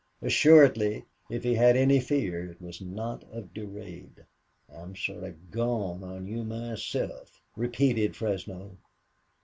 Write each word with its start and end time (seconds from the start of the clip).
Assuredly, 0.23 1.05
if 1.29 1.43
he 1.43 1.53
had 1.53 1.77
any 1.77 1.99
fear, 1.99 2.49
it 2.53 2.59
was 2.59 2.81
not 2.81 3.23
of 3.25 3.53
Durade. 3.53 4.25
"I'm 4.67 4.95
sorta 4.95 5.35
gone 5.51 6.03
on 6.03 6.25
you 6.25 6.43
myself," 6.43 7.39
repeated 7.55 8.15
Fresno. 8.15 8.79